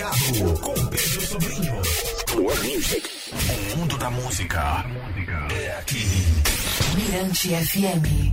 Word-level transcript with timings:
Plugado 0.00 0.60
com 0.60 0.86
Pedro 0.86 1.20
Sobrinho. 1.20 1.82
Plug 2.26 2.74
Music. 2.74 3.10
O 3.74 3.76
mundo 3.76 3.98
da 3.98 4.08
música 4.08 4.86
é 5.52 5.78
aqui. 5.78 6.06
Mirante 6.96 7.48
FM. 7.50 8.32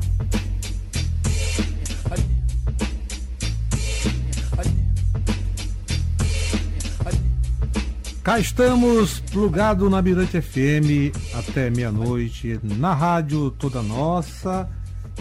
Cá 8.23 8.39
estamos, 8.39 9.19
plugado 9.29 9.89
na 9.89 10.01
Mirante 10.01 10.41
FM 10.41 11.13
até 11.33 11.69
meia-noite, 11.69 12.61
na 12.63 12.93
rádio 12.93 13.51
toda 13.51 13.81
nossa. 13.81 14.69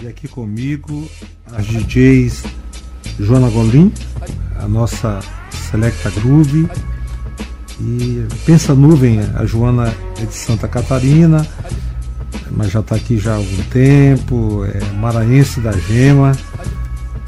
E 0.00 0.06
aqui 0.06 0.28
comigo, 0.28 1.10
as 1.52 1.66
DJs 1.66 2.44
Joana 3.18 3.50
Golim, 3.50 3.92
a 4.60 4.68
nossa 4.68 5.18
Selecta 5.70 6.10
Groove. 6.10 6.68
E 7.80 8.26
Pensa 8.46 8.74
Nuvem, 8.74 9.20
a 9.34 9.44
Joana 9.44 9.92
é 10.20 10.24
de 10.24 10.34
Santa 10.34 10.66
Catarina, 10.66 11.46
mas 12.50 12.70
já 12.70 12.80
está 12.80 12.96
aqui 12.96 13.18
já 13.18 13.32
há 13.32 13.36
algum 13.36 13.62
tempo, 13.64 14.64
é 14.64 14.80
maranhense 14.94 15.60
da 15.60 15.72
Gema 15.72 16.32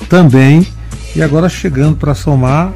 também. 0.08 0.66
E 1.14 1.22
agora 1.22 1.48
chegando 1.48 1.96
para 1.96 2.14
somar 2.14 2.72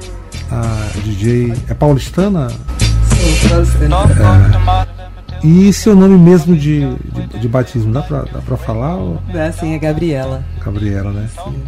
a 0.51 0.91
DJ. 1.03 1.55
É 1.69 1.75
paulistana? 1.75 2.49
É, 5.43 5.47
e 5.47 5.73
seu 5.73 5.97
nome 5.97 6.19
mesmo 6.19 6.55
de, 6.55 6.95
de, 6.97 7.41
de 7.41 7.49
batismo, 7.49 7.93
dá 7.93 8.03
pra 8.03 8.57
falar? 8.57 8.97
Ou? 8.97 9.21
Sim, 9.59 9.75
é 9.75 9.79
Gabriela. 9.79 10.45
Gabriela, 10.63 11.11
né? 11.11 11.29
Sim. 11.43 11.63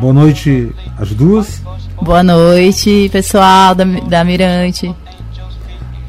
Boa 0.00 0.12
noite 0.12 0.72
às 0.98 1.10
duas. 1.10 1.62
Boa 2.00 2.22
noite, 2.22 3.08
pessoal 3.12 3.74
da, 3.74 3.84
da 3.84 4.24
Mirante. 4.24 4.94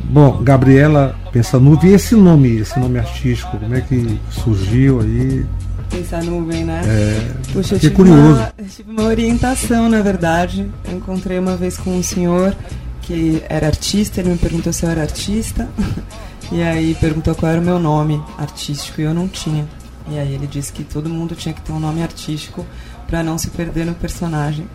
Bom, 0.04 0.42
Gabriela 0.42 1.16
Pensa 1.32 1.60
Nuvem, 1.60 1.92
e 1.92 1.94
esse 1.94 2.16
nome, 2.16 2.58
esse 2.58 2.80
nome 2.80 2.98
artístico, 2.98 3.58
como 3.58 3.76
é 3.76 3.82
que 3.82 4.20
surgiu 4.32 5.02
aí? 5.02 5.46
Pensa 5.90 6.22
Nuvem, 6.22 6.64
né? 6.64 6.82
É, 6.86 7.52
Puxa, 7.54 7.76
eu 7.76 7.80
tive, 7.80 7.96
curioso. 7.96 8.22
uma, 8.22 8.54
eu 8.58 8.66
tive 8.66 8.92
uma 8.92 9.04
orientação, 9.04 9.90
na 9.90 10.02
verdade. 10.02 10.70
Eu 10.86 10.98
encontrei 10.98 11.38
uma 11.38 11.56
vez 11.56 11.78
com 11.78 11.92
um 11.92 12.04
senhor 12.04 12.56
que 13.02 13.44
era 13.48 13.68
artista, 13.68 14.20
ele 14.20 14.32
me 14.32 14.38
perguntou 14.38 14.74
se 14.74 14.86
eu 14.86 14.90
era 14.90 15.02
artista. 15.02 15.68
E 16.50 16.62
aí 16.62 16.96
perguntou 16.96 17.36
qual 17.36 17.52
era 17.52 17.60
o 17.60 17.64
meu 17.64 17.78
nome 17.78 18.24
artístico 18.38 19.02
e 19.02 19.04
eu 19.04 19.14
não 19.14 19.28
tinha. 19.28 19.68
E 20.10 20.18
aí 20.18 20.34
ele 20.34 20.48
disse 20.48 20.72
que 20.72 20.82
todo 20.82 21.10
mundo 21.10 21.36
tinha 21.36 21.54
que 21.54 21.60
ter 21.60 21.74
um 21.74 21.80
nome 21.80 22.02
artístico 22.02 22.66
para 23.08 23.24
não 23.24 23.38
se 23.38 23.50
perder 23.50 23.86
no 23.86 23.96
personagem. 23.96 24.68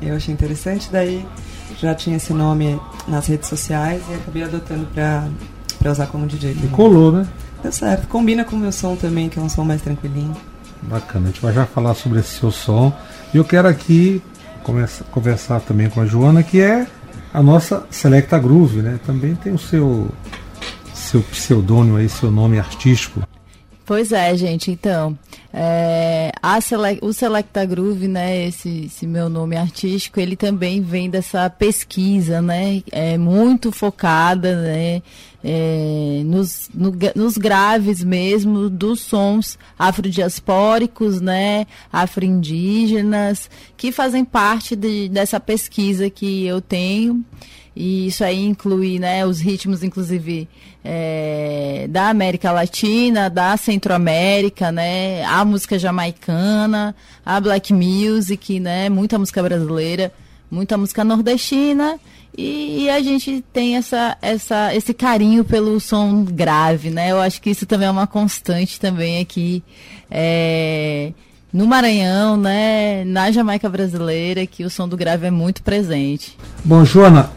Eu 0.00 0.16
achei 0.16 0.32
interessante, 0.32 0.88
daí 0.90 1.26
já 1.80 1.94
tinha 1.94 2.16
esse 2.16 2.32
nome 2.32 2.80
nas 3.06 3.26
redes 3.26 3.48
sociais 3.48 4.02
e 4.10 4.14
acabei 4.14 4.44
adotando 4.44 4.86
pra, 4.86 5.28
pra 5.78 5.92
usar 5.92 6.06
como 6.06 6.26
DJ. 6.26 6.56
E 6.62 6.68
colou, 6.68 7.12
né? 7.12 7.26
Deu 7.62 7.72
certo. 7.72 8.08
Combina 8.08 8.44
com 8.44 8.56
o 8.56 8.58
meu 8.58 8.72
som 8.72 8.96
também, 8.96 9.28
que 9.28 9.38
é 9.38 9.42
um 9.42 9.48
som 9.48 9.64
mais 9.64 9.82
tranquilinho. 9.82 10.36
Bacana, 10.82 11.26
a 11.26 11.30
gente 11.30 11.40
vai 11.40 11.52
já 11.52 11.64
falar 11.64 11.94
sobre 11.94 12.20
esse 12.20 12.40
seu 12.40 12.50
som. 12.50 12.92
E 13.32 13.36
eu 13.36 13.44
quero 13.44 13.68
aqui 13.68 14.20
começar, 14.64 15.04
conversar 15.04 15.60
também 15.60 15.88
com 15.88 16.00
a 16.00 16.06
Joana, 16.06 16.42
que 16.42 16.60
é 16.60 16.86
a 17.32 17.42
nossa 17.42 17.86
Selecta 17.90 18.38
Groove, 18.38 18.82
né? 18.82 18.98
Também 19.06 19.34
tem 19.34 19.52
o 19.52 19.58
seu 19.58 20.10
seu 20.92 21.22
pseudônimo 21.22 21.96
aí, 21.96 22.08
seu 22.08 22.30
nome 22.30 22.58
artístico. 22.58 23.22
Pois 23.84 24.12
é, 24.12 24.36
gente, 24.36 24.70
então. 24.70 25.16
É, 25.54 26.32
o 27.02 27.12
Selecta 27.12 27.62
Groove, 27.66 28.08
né, 28.08 28.46
esse, 28.46 28.86
esse, 28.86 29.06
meu 29.06 29.28
nome 29.28 29.54
artístico, 29.54 30.18
ele 30.18 30.34
também 30.34 30.80
vem 30.80 31.10
dessa 31.10 31.50
pesquisa, 31.50 32.40
né, 32.40 32.82
é 32.90 33.18
muito 33.18 33.70
focada, 33.70 34.62
né, 34.62 35.02
é, 35.44 36.22
nos, 36.24 36.70
no, 36.72 36.90
nos 37.14 37.36
graves 37.36 38.02
mesmo 38.02 38.70
dos 38.70 39.00
sons 39.00 39.58
afrodiaspóricos, 39.78 41.20
né, 41.20 41.66
afro-indígenas, 41.92 43.50
que 43.76 43.92
fazem 43.92 44.24
parte 44.24 44.74
de, 44.74 45.10
dessa 45.10 45.38
pesquisa 45.38 46.08
que 46.08 46.46
eu 46.46 46.62
tenho. 46.62 47.22
E 47.74 48.06
isso 48.06 48.22
aí 48.22 48.44
inclui 48.44 48.98
né, 48.98 49.24
os 49.24 49.40
ritmos, 49.40 49.82
inclusive, 49.82 50.48
é, 50.84 51.86
da 51.88 52.08
América 52.08 52.52
Latina, 52.52 53.30
da 53.30 53.56
Centro-América, 53.56 54.70
né, 54.70 55.24
a 55.24 55.44
música 55.44 55.78
jamaicana, 55.78 56.94
a 57.24 57.40
black 57.40 57.72
music, 57.72 58.60
né, 58.60 58.90
muita 58.90 59.18
música 59.18 59.42
brasileira, 59.42 60.12
muita 60.50 60.76
música 60.76 61.02
nordestina. 61.02 61.98
E, 62.36 62.84
e, 62.84 62.90
a 62.90 63.02
gente 63.02 63.44
tem 63.52 63.76
essa, 63.76 64.16
essa, 64.22 64.74
esse 64.74 64.94
carinho 64.94 65.44
pelo 65.44 65.78
som 65.78 66.24
grave, 66.24 66.88
né? 66.88 67.10
Eu 67.10 67.20
acho 67.20 67.42
que 67.42 67.50
isso 67.50 67.66
também 67.66 67.86
é 67.86 67.90
uma 67.90 68.06
constante 68.06 68.80
também 68.80 69.20
aqui 69.20 69.62
é, 70.10 71.12
no 71.52 71.66
Maranhão, 71.66 72.38
né? 72.38 73.04
Na 73.04 73.30
Jamaica 73.30 73.68
brasileira, 73.68 74.46
que 74.46 74.64
o 74.64 74.70
som 74.70 74.88
do 74.88 74.96
grave 74.96 75.26
é 75.26 75.30
muito 75.30 75.62
presente. 75.62 76.38
Bom, 76.64 76.86
Joana, 76.86 77.30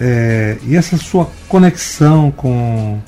é, 0.00 0.58
e 0.64 0.76
essa 0.76 0.96
sua 0.96 1.30
conexão 1.48 2.30
com 2.30 2.98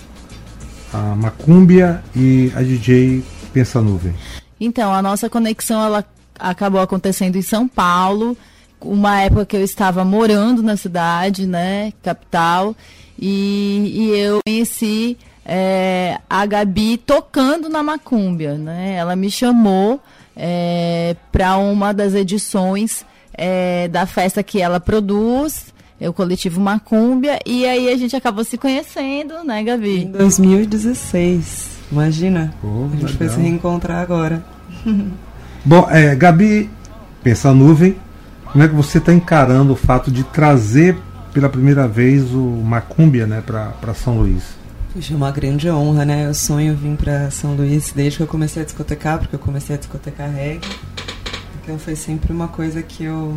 a 0.92 1.14
Macúmbia 1.14 2.02
e 2.14 2.52
a 2.54 2.62
DJ 2.62 3.22
Pensa 3.52 3.80
Nuvem? 3.80 4.14
Então, 4.60 4.92
a 4.92 5.00
nossa 5.00 5.30
conexão 5.30 5.82
ela 5.82 6.04
acabou 6.38 6.80
acontecendo 6.80 7.36
em 7.36 7.42
São 7.42 7.68
Paulo, 7.68 8.36
uma 8.80 9.20
época 9.20 9.46
que 9.46 9.56
eu 9.56 9.62
estava 9.62 10.04
morando 10.04 10.62
na 10.62 10.76
cidade, 10.76 11.46
né, 11.46 11.92
capital, 12.02 12.74
e, 13.18 13.92
e 13.94 14.18
eu 14.18 14.40
conheci 14.46 15.16
é, 15.44 16.18
a 16.28 16.46
Gabi 16.46 16.96
tocando 16.96 17.68
na 17.68 17.82
Macúmbia, 17.82 18.54
né? 18.54 18.94
Ela 18.94 19.16
me 19.16 19.30
chamou 19.30 20.00
é, 20.36 21.16
para 21.30 21.56
uma 21.56 21.92
das 21.92 22.14
edições 22.14 23.04
é, 23.34 23.88
da 23.88 24.06
festa 24.06 24.42
que 24.42 24.60
ela 24.60 24.80
produz 24.80 25.72
o 26.08 26.12
coletivo 26.12 26.60
Macúmbia, 26.60 27.38
e 27.44 27.66
aí 27.66 27.92
a 27.92 27.96
gente 27.96 28.16
acabou 28.16 28.42
se 28.44 28.56
conhecendo, 28.56 29.44
né, 29.44 29.62
Gabi? 29.62 30.04
Em 30.04 30.10
2016, 30.10 31.70
imagina. 31.92 32.54
Oh, 32.62 32.86
a 32.86 32.96
gente 32.96 33.12
legal. 33.12 33.18
foi 33.18 33.28
se 33.28 33.40
reencontrar 33.40 34.00
agora. 34.00 34.44
Bom, 35.64 35.86
é, 35.90 36.14
Gabi, 36.14 36.70
pensa 37.22 37.52
nuvem, 37.52 37.96
como 38.50 38.64
é 38.64 38.68
que 38.68 38.74
você 38.74 38.98
está 38.98 39.12
encarando 39.12 39.72
o 39.74 39.76
fato 39.76 40.10
de 40.10 40.24
trazer 40.24 40.96
pela 41.32 41.48
primeira 41.48 41.86
vez 41.86 42.32
o 42.32 42.40
Macúmbia 42.40 43.26
né, 43.26 43.42
para 43.44 43.94
São 43.94 44.18
Luís? 44.18 44.42
Puxa, 44.92 45.14
é 45.14 45.16
uma 45.16 45.30
grande 45.30 45.70
honra, 45.70 46.04
né? 46.04 46.26
Eu 46.26 46.34
sonho 46.34 46.74
vir 46.74 46.96
para 46.96 47.30
São 47.30 47.54
Luís 47.54 47.92
desde 47.94 48.16
que 48.16 48.22
eu 48.24 48.26
comecei 48.26 48.62
a 48.62 48.64
discotecar, 48.64 49.18
porque 49.18 49.36
eu 49.36 49.38
comecei 49.38 49.76
a 49.76 49.78
discotecar 49.78 50.28
reggae. 50.28 50.68
Então 51.62 51.78
foi 51.78 51.94
sempre 51.94 52.32
uma 52.32 52.48
coisa 52.48 52.82
que 52.82 53.04
eu 53.04 53.36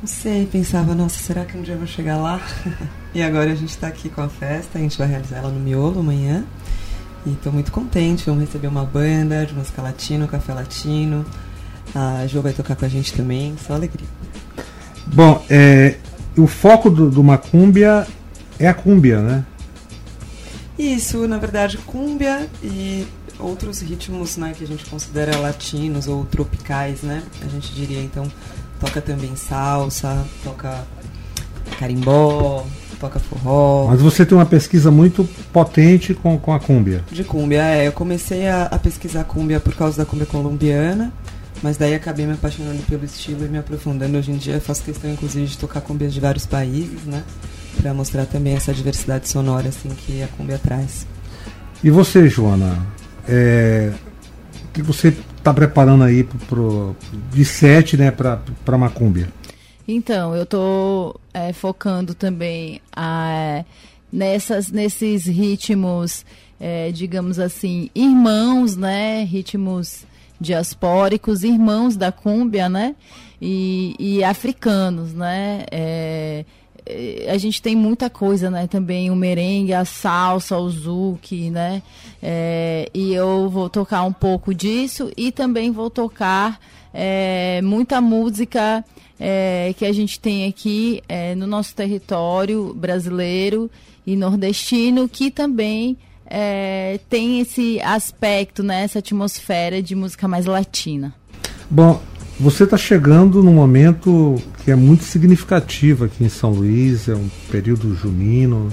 não 0.00 0.06
sei, 0.06 0.46
pensava, 0.46 0.94
nossa, 0.94 1.18
será 1.18 1.44
que 1.44 1.58
um 1.58 1.62
dia 1.62 1.74
eu 1.74 1.78
vou 1.78 1.86
chegar 1.86 2.16
lá? 2.16 2.40
e 3.14 3.22
agora 3.22 3.52
a 3.52 3.54
gente 3.54 3.70
está 3.70 3.88
aqui 3.88 4.08
com 4.08 4.22
a 4.22 4.28
festa, 4.28 4.78
a 4.78 4.80
gente 4.80 4.96
vai 4.96 5.08
realizar 5.08 5.38
ela 5.38 5.50
no 5.50 5.58
Miolo 5.58 6.00
amanhã. 6.00 6.44
E 7.26 7.32
estou 7.32 7.52
muito 7.52 7.72
contente, 7.72 8.24
vamos 8.24 8.44
receber 8.44 8.68
uma 8.68 8.84
banda 8.84 9.44
de 9.44 9.54
música 9.54 9.82
latino, 9.82 10.28
café 10.28 10.54
latino. 10.54 11.26
A 11.94 12.26
Jo 12.26 12.40
vai 12.40 12.52
tocar 12.52 12.76
com 12.76 12.84
a 12.84 12.88
gente 12.88 13.12
também, 13.12 13.56
só 13.66 13.74
alegria. 13.74 14.06
Bom, 15.06 15.44
é, 15.50 15.96
o 16.36 16.46
foco 16.46 16.88
do, 16.88 17.10
do 17.10 17.24
Macúmbia 17.24 18.06
é 18.58 18.68
a 18.68 18.74
cúmbia, 18.74 19.20
né? 19.20 19.44
Isso, 20.78 21.26
na 21.26 21.38
verdade, 21.38 21.76
cúmbia 21.78 22.48
e 22.62 23.04
outros 23.38 23.80
ritmos 23.80 24.36
né, 24.36 24.52
que 24.56 24.62
a 24.62 24.66
gente 24.66 24.84
considera 24.86 25.36
latinos 25.38 26.06
ou 26.06 26.24
tropicais, 26.24 27.02
né? 27.02 27.22
A 27.42 27.48
gente 27.48 27.74
diria, 27.74 28.00
então, 28.00 28.30
toca 28.80 29.00
também 29.00 29.34
salsa, 29.36 30.24
toca 30.42 30.84
carimbó, 31.78 32.64
toca 32.98 33.18
forró. 33.18 33.86
Mas 33.88 34.00
você 34.00 34.24
tem 34.24 34.36
uma 34.36 34.46
pesquisa 34.46 34.90
muito 34.90 35.28
potente 35.52 36.14
com, 36.14 36.38
com 36.38 36.52
a 36.52 36.60
cúmbia. 36.60 37.04
De 37.10 37.24
cúmbia, 37.24 37.62
é. 37.62 37.86
Eu 37.86 37.92
comecei 37.92 38.48
a, 38.48 38.64
a 38.64 38.78
pesquisar 38.78 39.24
cúmbia 39.24 39.60
por 39.60 39.74
causa 39.74 39.98
da 39.98 40.04
cúmbia 40.04 40.26
colombiana, 40.26 41.12
mas 41.62 41.76
daí 41.76 41.94
acabei 41.94 42.26
me 42.26 42.32
apaixonando 42.32 42.82
pelo 42.82 43.04
estilo 43.04 43.44
e 43.44 43.48
me 43.48 43.58
aprofundando. 43.58 44.18
Hoje 44.18 44.32
em 44.32 44.36
dia 44.36 44.60
faço 44.60 44.82
questão, 44.82 45.10
inclusive, 45.10 45.46
de 45.46 45.58
tocar 45.58 45.80
cúmbias 45.80 46.12
de 46.12 46.20
vários 46.20 46.46
países, 46.46 47.04
né? 47.04 47.22
Para 47.80 47.94
mostrar 47.94 48.26
também 48.26 48.54
essa 48.54 48.72
diversidade 48.72 49.28
sonora 49.28 49.68
assim 49.68 49.90
que 49.90 50.22
a 50.22 50.28
cúmbia 50.28 50.58
traz. 50.58 51.06
E 51.82 51.90
você, 51.90 52.28
Joana? 52.28 52.84
É, 53.28 53.92
o 54.64 54.72
que 54.72 54.82
você 54.82 55.14
está 55.48 55.54
preparando 55.54 56.04
aí 56.04 56.24
pro, 56.24 56.38
pro, 56.38 56.96
de 57.32 57.44
sete 57.44 57.96
né, 57.96 58.10
para 58.10 58.78
Macúmbia? 58.78 59.28
Então, 59.86 60.36
eu 60.36 60.42
estou 60.42 61.18
é, 61.32 61.52
focando 61.52 62.14
também 62.14 62.80
a, 62.94 63.64
nessas, 64.12 64.70
nesses 64.70 65.26
ritmos, 65.26 66.26
é, 66.60 66.90
digamos 66.92 67.38
assim, 67.38 67.88
irmãos, 67.94 68.76
né? 68.76 69.24
Ritmos 69.24 70.04
diaspóricos, 70.38 71.42
irmãos 71.42 71.96
da 71.96 72.12
cúmbia, 72.12 72.68
né? 72.68 72.94
E, 73.40 73.94
e 73.98 74.22
africanos, 74.24 75.14
né? 75.14 75.64
É, 75.70 76.44
a 77.28 77.36
gente 77.38 77.60
tem 77.60 77.76
muita 77.76 78.08
coisa, 78.08 78.50
né? 78.50 78.66
Também 78.66 79.10
o 79.10 79.16
merengue, 79.16 79.72
a 79.72 79.84
salsa, 79.84 80.56
o 80.56 80.68
zouk, 80.68 81.50
né? 81.50 81.82
É, 82.22 82.88
e 82.92 83.12
eu 83.14 83.48
vou 83.48 83.68
tocar 83.68 84.02
um 84.04 84.12
pouco 84.12 84.54
disso 84.54 85.10
e 85.16 85.30
também 85.30 85.70
vou 85.70 85.90
tocar 85.90 86.60
é, 86.92 87.60
muita 87.62 88.00
música 88.00 88.84
é, 89.20 89.74
que 89.76 89.84
a 89.84 89.92
gente 89.92 90.18
tem 90.18 90.46
aqui 90.46 91.02
no 91.36 91.46
nosso 91.46 91.74
território 91.74 92.72
brasileiro 92.74 93.70
e 94.06 94.16
nordestino, 94.16 95.08
que 95.08 95.30
também 95.30 95.96
tem 97.08 97.40
esse 97.40 97.80
aspecto, 97.80 98.62
né? 98.62 98.82
Essa 98.82 98.98
atmosfera 98.98 99.82
de 99.82 99.94
música 99.94 100.28
mais 100.28 100.46
latina. 100.46 101.14
Bom, 101.70 102.00
você 102.40 102.64
está 102.64 102.76
chegando 102.76 103.42
num 103.42 103.52
momento 103.52 104.36
que 104.64 104.70
é 104.70 104.76
muito 104.76 105.02
significativo 105.02 106.04
aqui 106.04 106.24
em 106.24 106.28
São 106.28 106.50
Luís, 106.50 107.08
é 107.08 107.14
um 107.14 107.28
período 107.50 107.96
junino, 107.96 108.68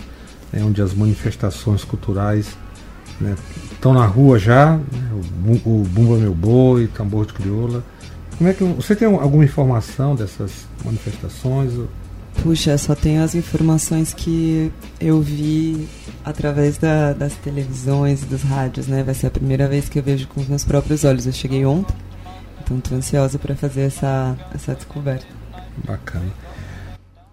é 0.54 0.64
onde 0.64 0.82
as 0.82 0.94
manifestações 0.94 1.84
culturais 1.84 2.56
né, 3.20 3.36
estão 3.72 3.94
na 3.94 4.06
rua 4.06 4.38
já, 4.38 4.78
né, 4.78 5.10
o, 5.66 5.82
o 5.82 5.84
Bumba 5.84 6.18
Meu 6.18 6.36
Boi, 6.36 6.88
Tambor 6.88 7.26
de 7.26 7.34
Crioula. 7.34 7.84
Como 8.38 8.50
é 8.50 8.54
que 8.54 8.64
você 8.64 8.96
tem 8.96 9.08
alguma 9.08 9.44
informação 9.44 10.16
dessas 10.16 10.68
manifestações? 10.84 11.72
Puxa, 12.44 12.78
só 12.78 12.94
tenho 12.94 13.24
as 13.24 13.34
informações 13.34 14.14
que 14.14 14.72
eu 15.00 15.22
vi 15.22 15.88
através 16.24 16.78
da, 16.78 17.14
das 17.14 17.34
televisões 17.36 18.22
e 18.24 18.26
dos 18.26 18.44
rádios, 18.44 18.88
né? 18.88 19.04
Vai 19.04 19.16
ser 19.16 19.28
a 19.28 19.32
primeira 19.32 19.68
vez 19.70 19.88
que 19.88 19.98
eu 19.98 20.04
vejo 20.04 20.28
com 20.28 20.42
os 20.42 20.48
meus 20.48 20.66
próprios 20.66 21.06
olhos. 21.06 21.26
Eu 21.26 21.32
cheguei 21.32 21.66
ontem 21.66 21.96
então 22.66 22.78
estou 22.80 22.98
ansiosa 22.98 23.38
para 23.38 23.56
fazer 23.56 23.82
essa, 23.82 24.36
essa 24.54 24.74
descoberta. 24.74 25.28
Bacana. 25.86 26.32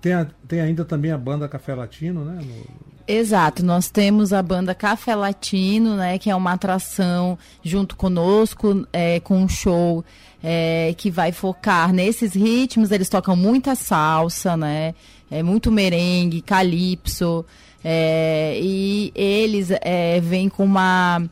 Tem, 0.01 0.13
a, 0.13 0.27
tem 0.47 0.61
ainda 0.61 0.85
também 0.85 1.11
a 1.11 1.19
banda 1.19 1.49
Café 1.49 1.75
Latino, 1.75 2.25
né? 2.25 2.43
No... 2.45 2.93
Exato, 3.07 3.65
nós 3.65 3.91
temos 3.91 4.33
a 4.33 4.43
banda 4.43 4.75
Café 4.75 5.15
Latino, 5.15 5.97
né, 5.97 6.19
que 6.19 6.31
é 6.31 6.37
uma 6.37 6.53
atração 6.53 7.37
junto 7.63 7.97
conosco, 7.97 8.87
é, 8.93 9.19
com 9.21 9.39
um 9.39 9.49
show 9.49 10.05
é, 10.43 10.95
que 10.97 11.11
vai 11.11 11.33
focar 11.33 11.93
nesses 11.93 12.35
ritmos. 12.35 12.91
Eles 12.91 13.09
tocam 13.09 13.35
muita 13.35 13.75
salsa, 13.75 14.57
né, 14.57 14.95
é, 15.31 15.43
muito 15.43 15.71
merengue, 15.71 16.43
calypso, 16.43 17.45
é, 17.85 18.57
e 18.61 19.13
eles 19.15 19.69
é, 19.71 20.21
vêm 20.21 20.49
com 20.49 20.65
uma 20.65 21.23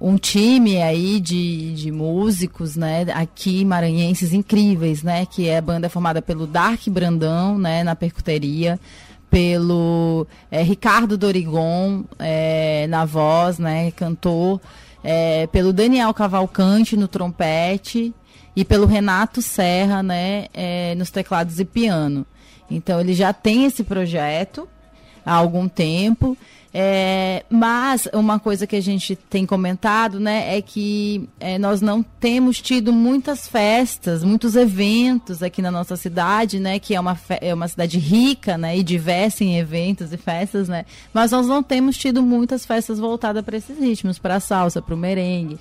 um 0.00 0.16
time 0.16 0.80
aí 0.80 1.20
de, 1.20 1.74
de 1.74 1.92
músicos, 1.92 2.74
né, 2.74 3.06
aqui 3.12 3.64
maranhenses 3.64 4.32
incríveis, 4.32 5.02
né, 5.02 5.26
que 5.26 5.46
é 5.46 5.58
a 5.58 5.62
banda 5.62 5.90
formada 5.90 6.22
pelo 6.22 6.46
Dark 6.46 6.88
Brandão, 6.88 7.58
né, 7.58 7.84
na 7.84 7.94
percuteria, 7.94 8.80
pelo 9.28 10.26
é, 10.50 10.62
Ricardo 10.62 11.18
Dorigon 11.18 12.02
é, 12.18 12.86
na 12.88 13.04
voz, 13.04 13.58
né, 13.58 13.90
cantor, 13.90 14.58
é, 15.04 15.46
pelo 15.48 15.72
Daniel 15.72 16.14
Cavalcante 16.14 16.96
no 16.96 17.06
trompete 17.06 18.14
e 18.56 18.64
pelo 18.64 18.86
Renato 18.86 19.40
Serra, 19.40 20.02
né, 20.02 20.46
nos 20.96 21.10
teclados 21.10 21.60
e 21.60 21.64
piano. 21.64 22.26
Então 22.70 23.00
ele 23.00 23.14
já 23.14 23.32
tem 23.32 23.64
esse 23.64 23.84
projeto 23.84 24.68
há 25.24 25.34
algum 25.34 25.68
tempo. 25.68 26.36
É, 26.72 27.44
mas 27.50 28.08
uma 28.12 28.38
coisa 28.38 28.64
que 28.64 28.76
a 28.76 28.80
gente 28.80 29.16
tem 29.16 29.44
comentado, 29.44 30.20
né, 30.20 30.56
é 30.56 30.62
que 30.62 31.28
é, 31.40 31.58
nós 31.58 31.80
não 31.80 32.00
temos 32.00 32.62
tido 32.62 32.92
muitas 32.92 33.48
festas, 33.48 34.22
muitos 34.22 34.54
eventos 34.54 35.42
aqui 35.42 35.60
na 35.60 35.70
nossa 35.70 35.96
cidade, 35.96 36.60
né, 36.60 36.78
que 36.78 36.94
é 36.94 37.00
uma, 37.00 37.18
é 37.40 37.52
uma 37.52 37.66
cidade 37.66 37.98
rica, 37.98 38.56
né, 38.56 38.78
e 38.78 38.84
diversa 38.84 39.42
em 39.42 39.58
eventos 39.58 40.12
e 40.12 40.16
festas, 40.16 40.68
né, 40.68 40.84
mas 41.12 41.32
nós 41.32 41.48
não 41.48 41.60
temos 41.60 41.96
tido 41.96 42.22
muitas 42.22 42.64
festas 42.64 43.00
voltadas 43.00 43.44
para 43.44 43.56
esses 43.56 43.76
ritmos, 43.76 44.20
para 44.20 44.36
a 44.36 44.40
salsa, 44.40 44.80
para 44.80 44.94
o 44.94 44.98
merengue, 44.98 45.58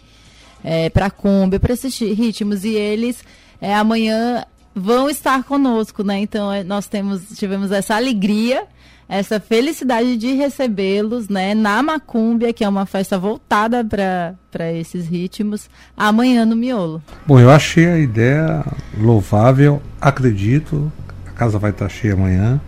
é, 0.64 0.92
para 0.92 1.08
a 1.08 1.12
cumbia, 1.12 1.60
para 1.60 1.74
esses 1.74 1.98
ritmos, 1.98 2.64
e 2.64 2.76
eles 2.76 3.24
é, 3.60 3.74
amanhã 3.74 4.46
vão 4.76 5.10
estar 5.10 5.44
conosco, 5.44 6.04
né, 6.04 6.20
então 6.20 6.54
é, 6.54 6.64
nós 6.64 6.88
temos, 6.88 7.30
tivemos 7.36 7.72
essa 7.72 7.96
alegria 7.96 8.68
essa 9.10 9.40
felicidade 9.40 10.16
de 10.16 10.34
recebê-los, 10.34 11.28
né, 11.28 11.56
na 11.56 11.82
Macúmbia, 11.82 12.54
que 12.54 12.64
é 12.64 12.70
uma 12.70 12.86
festa 12.86 13.18
voltada 13.18 13.84
para 13.84 14.72
esses 14.72 15.08
ritmos, 15.08 15.68
amanhã 15.98 16.46
no 16.46 16.56
Miolo. 16.56 17.02
Bom, 17.26 17.40
eu 17.40 17.50
achei 17.50 17.88
a 17.88 17.98
ideia 17.98 18.64
louvável, 18.96 19.82
acredito, 20.00 20.92
a 21.26 21.32
casa 21.32 21.58
vai 21.58 21.72
estar 21.72 21.90
cheia 21.90 22.14
amanhã. 22.14 22.62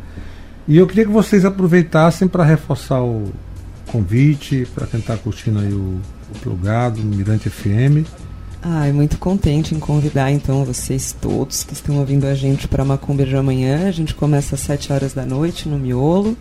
E 0.68 0.78
eu 0.78 0.88
queria 0.88 1.06
que 1.06 1.12
vocês 1.12 1.46
aproveitassem 1.46 2.28
para 2.28 2.44
reforçar 2.44 3.04
o 3.04 3.32
convite, 3.86 4.68
para 4.74 4.88
está 4.98 5.16
curtindo 5.18 5.60
aí 5.60 5.72
o, 5.72 6.00
o 6.34 6.40
plugado, 6.42 7.00
Mirante 7.04 7.50
FM 7.50 8.08
Ai, 8.64 8.92
muito 8.92 9.18
contente 9.18 9.74
em 9.74 9.80
convidar 9.80 10.32
então 10.32 10.64
vocês 10.64 11.16
todos 11.20 11.64
que 11.64 11.74
estão 11.74 11.98
ouvindo 11.98 12.26
a 12.26 12.36
gente 12.36 12.68
para 12.68 12.86
Macumba 12.86 13.26
de 13.26 13.36
amanhã. 13.36 13.88
A 13.88 13.92
gente 13.92 14.14
começa 14.14 14.54
às 14.54 14.62
7 14.62 14.94
horas 14.94 15.14
da 15.14 15.26
noite 15.26 15.68
no 15.68 15.80
Miolo 15.80 16.38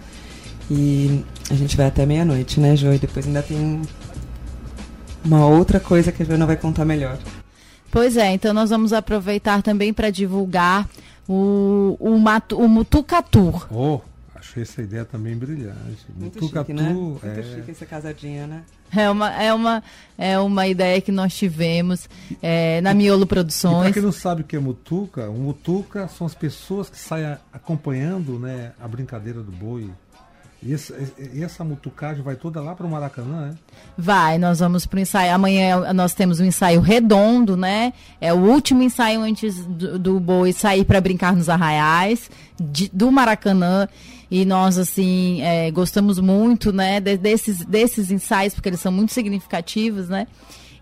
e 0.70 1.24
a 1.50 1.54
gente 1.54 1.78
vai 1.78 1.86
até 1.86 2.04
meia-noite, 2.04 2.60
né, 2.60 2.76
Jo? 2.76 2.92
E 2.92 2.98
depois 2.98 3.26
ainda 3.26 3.42
tem 3.42 3.80
uma 5.24 5.46
outra 5.46 5.80
coisa 5.80 6.12
que 6.12 6.22
a 6.22 6.26
Joana 6.26 6.44
vai 6.44 6.56
contar 6.56 6.84
melhor. 6.84 7.18
Pois 7.90 8.16
é, 8.18 8.32
então 8.32 8.52
nós 8.52 8.68
vamos 8.68 8.92
aproveitar 8.92 9.62
também 9.62 9.92
para 9.92 10.10
divulgar 10.10 10.86
o, 11.26 11.96
o, 11.98 12.18
Matu, 12.18 12.58
o 12.58 12.68
Mutucatur. 12.68 13.66
Oh, 13.72 14.00
achei 14.50 14.62
essa 14.62 14.82
ideia 14.82 15.04
também 15.04 15.36
brilhante. 15.36 16.06
Muito 16.14 16.42
Mutucatu, 16.42 16.72
chique, 16.72 16.82
né? 16.82 16.92
Muito 16.92 17.26
é... 17.26 17.42
chique 17.42 17.70
essa 17.70 17.86
casadinha, 17.86 18.46
né? 18.46 18.62
É 18.94 19.08
uma, 19.08 19.30
é 19.30 19.54
uma, 19.54 19.82
é 20.18 20.38
uma 20.38 20.66
ideia 20.66 21.00
que 21.00 21.12
nós 21.12 21.32
tivemos 21.32 22.08
é, 22.42 22.80
na 22.80 22.92
Miolo 22.92 23.24
Produções. 23.24 23.84
Para 23.84 23.92
quem 23.92 24.02
não 24.02 24.10
sabe 24.10 24.42
o 24.42 24.44
que 24.44 24.56
é 24.56 24.58
mutuca, 24.58 25.30
o 25.30 25.38
mutuca 25.38 26.08
são 26.08 26.26
as 26.26 26.34
pessoas 26.34 26.90
que 26.90 26.98
saem 26.98 27.36
acompanhando 27.52 28.38
né, 28.38 28.72
a 28.80 28.88
brincadeira 28.88 29.40
do 29.42 29.52
boi. 29.52 29.88
E 30.62 30.74
essa, 30.74 30.94
e 31.32 31.42
essa 31.42 31.64
mutucagem 31.64 32.22
vai 32.22 32.36
toda 32.36 32.60
lá 32.60 32.74
para 32.74 32.86
o 32.86 32.90
Maracanã, 32.90 33.48
né? 33.48 33.54
Vai, 33.96 34.36
nós 34.36 34.60
vamos 34.60 34.84
para 34.84 34.98
o 34.98 35.00
ensaio. 35.00 35.34
Amanhã 35.34 35.92
nós 35.94 36.12
temos 36.12 36.38
um 36.38 36.44
ensaio 36.44 36.80
redondo, 36.80 37.56
né? 37.56 37.94
É 38.20 38.32
o 38.32 38.36
último 38.36 38.82
ensaio 38.82 39.22
antes 39.22 39.64
do, 39.64 39.98
do 39.98 40.20
boi 40.20 40.52
sair 40.52 40.84
para 40.84 41.00
brincar 41.00 41.34
nos 41.34 41.48
arraiais 41.48 42.30
de, 42.60 42.90
do 42.92 43.10
Maracanã. 43.10 43.88
E 44.30 44.44
nós, 44.44 44.76
assim, 44.76 45.40
é, 45.42 45.70
gostamos 45.70 46.20
muito, 46.20 46.72
né, 46.72 47.00
de, 47.00 47.16
desses, 47.16 47.64
desses 47.64 48.12
ensaios, 48.12 48.54
porque 48.54 48.68
eles 48.68 48.78
são 48.80 48.92
muito 48.92 49.12
significativos, 49.12 50.08
né? 50.08 50.26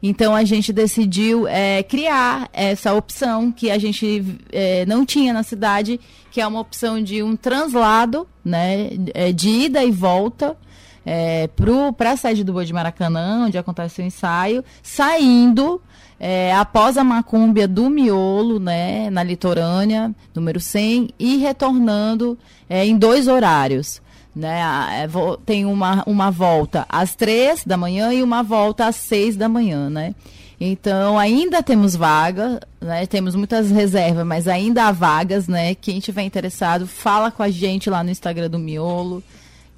Então 0.02 0.34
a 0.34 0.44
gente 0.44 0.72
decidiu 0.72 1.48
é, 1.48 1.82
criar 1.82 2.48
essa 2.52 2.94
opção 2.94 3.50
que 3.50 3.70
a 3.70 3.78
gente 3.78 4.24
é, 4.52 4.86
não 4.86 5.04
tinha 5.04 5.32
na 5.32 5.42
cidade, 5.42 5.98
que 6.30 6.40
é 6.40 6.46
uma 6.46 6.60
opção 6.60 7.02
de 7.02 7.22
um 7.22 7.34
translado, 7.34 8.26
né, 8.44 8.90
é, 9.12 9.32
de 9.32 9.48
ida 9.48 9.82
e 9.82 9.90
volta 9.90 10.56
é, 11.04 11.48
para 11.96 12.12
a 12.12 12.16
sede 12.16 12.44
do 12.44 12.52
Boi 12.52 12.64
de 12.64 12.72
Maracanã, 12.72 13.46
onde 13.46 13.56
acontece 13.56 14.02
o 14.02 14.04
ensaio, 14.04 14.62
saindo 14.82 15.80
é, 16.20 16.54
após 16.54 16.96
a 16.98 17.04
macúmbia 17.04 17.66
do 17.66 17.88
miolo, 17.88 18.60
né, 18.60 19.08
na 19.08 19.22
litorânea, 19.22 20.14
número 20.34 20.60
100, 20.60 21.10
e 21.18 21.36
retornando 21.38 22.38
é, 22.68 22.84
em 22.84 22.96
dois 22.96 23.26
horários. 23.26 24.02
Né, 24.37 24.61
é, 25.02 25.08
tem 25.44 25.66
uma, 25.66 26.04
uma 26.06 26.30
volta 26.30 26.87
às 26.88 27.14
três 27.14 27.64
da 27.64 27.76
manhã 27.76 28.12
e 28.12 28.23
uma 28.23 28.42
volta 28.42 28.87
às 28.87 28.94
seis 28.94 29.37
da 29.37 29.49
manhã, 29.49 29.90
né? 29.90 30.14
Então, 30.61 31.16
ainda 31.16 31.62
temos 31.62 31.94
vaga, 31.94 32.61
né? 32.80 33.06
Temos 33.06 33.37
muitas 33.37 33.70
reservas, 33.70 34.26
mas 34.26 34.49
ainda 34.49 34.85
há 34.85 34.92
vagas, 34.92 35.47
né? 35.47 35.75
Quem 35.75 36.00
tiver 36.00 36.23
interessado, 36.23 36.87
fala 36.87 37.30
com 37.30 37.42
a 37.42 37.50
gente 37.50 37.88
lá 37.88 38.02
no 38.02 38.11
Instagram 38.11 38.50
do 38.50 38.58
Miolo 38.58 39.23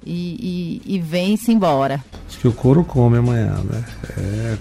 e, 0.03 0.81
e, 0.85 0.95
e 0.95 0.99
vem-se 0.99 1.51
embora. 1.51 2.03
Acho 2.27 2.39
que 2.39 2.47
o 2.47 2.53
couro 2.53 2.83
come 2.83 3.17
amanhã, 3.17 3.59
né? 3.63 3.83
É, 4.17 4.57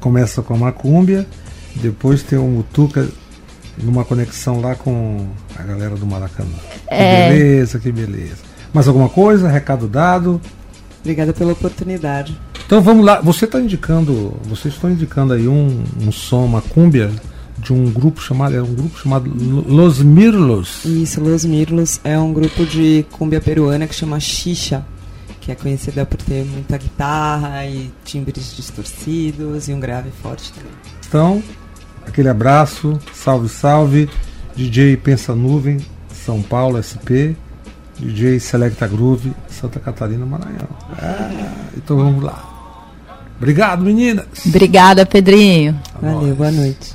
começa 0.00 0.42
com 0.42 0.54
a 0.54 0.58
macúmbia, 0.58 1.26
depois 1.76 2.24
tem 2.24 2.38
o 2.38 2.48
mutuca 2.48 3.08
numa 3.78 4.04
conexão 4.04 4.60
lá 4.60 4.74
com 4.74 5.28
a 5.54 5.62
galera 5.62 5.94
do 5.94 6.04
Maracanã. 6.04 6.50
É... 6.88 7.28
Que 7.28 7.34
beleza, 7.34 7.78
que 7.78 7.92
beleza. 7.92 8.51
Mais 8.72 8.88
alguma 8.88 9.08
coisa? 9.08 9.48
Recado 9.48 9.86
dado? 9.86 10.40
Obrigada 11.00 11.32
pela 11.32 11.52
oportunidade. 11.52 12.38
Então 12.64 12.80
vamos 12.80 13.04
lá. 13.04 13.20
Você 13.20 13.44
está 13.44 13.60
indicando, 13.60 14.34
vocês 14.44 14.74
estão 14.74 14.90
indicando 14.90 15.34
aí 15.34 15.46
um, 15.46 15.82
um 16.00 16.10
som, 16.10 16.44
uma 16.44 16.62
cúmbia 16.62 17.10
de 17.58 17.72
um 17.72 17.90
grupo 17.90 18.20
chamado, 18.20 18.56
é 18.56 18.62
um 18.62 18.74
grupo 18.74 18.98
chamado 18.98 19.30
Los 19.68 20.00
Mirlos. 20.00 20.84
Isso, 20.84 21.20
Los 21.20 21.44
Mirlos 21.44 22.00
é 22.02 22.18
um 22.18 22.32
grupo 22.32 22.64
de 22.64 23.04
cúmbia 23.12 23.40
peruana 23.40 23.86
que 23.86 23.94
chama 23.94 24.18
Xixa, 24.18 24.84
que 25.40 25.52
é 25.52 25.54
conhecida 25.54 26.06
por 26.06 26.16
ter 26.22 26.44
muita 26.44 26.78
guitarra 26.78 27.66
e 27.66 27.90
timbres 28.04 28.56
distorcidos 28.56 29.68
e 29.68 29.74
um 29.74 29.80
grave 29.80 30.10
forte 30.22 30.52
também. 30.52 30.72
Então, 31.06 31.42
aquele 32.06 32.28
abraço, 32.28 32.98
salve, 33.12 33.48
salve, 33.48 34.08
DJ 34.56 34.96
Pensa 34.96 35.34
Nuvem, 35.34 35.78
São 36.10 36.40
Paulo 36.40 36.82
SP 36.82 37.36
DJ 37.98 38.40
Selecta 38.40 38.86
Groove, 38.86 39.32
Santa 39.48 39.78
Catarina, 39.78 40.24
Maranhão. 40.26 40.68
É, 40.98 41.48
então 41.76 41.96
vamos 41.96 42.22
lá. 42.22 42.48
Obrigado, 43.36 43.82
meninas. 43.82 44.26
Obrigada, 44.46 45.04
Pedrinho. 45.04 45.78
Valeu, 46.00 46.34
boa 46.34 46.50
noite. 46.50 46.94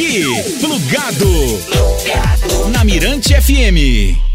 Aqui, 0.00 0.24
plugado, 0.60 1.60
na 2.72 2.82
Mirante 2.84 3.34
FM. 3.34 4.29